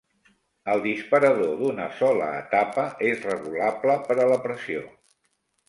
El 0.71 0.79
disparador 0.85 1.51
d'una 1.59 1.85
sola 1.99 2.31
etapa 2.39 2.87
és 3.13 3.23
regulable 3.29 4.01
per 4.09 4.19
a 4.25 4.29
la 4.35 4.43
pressió. 4.51 4.85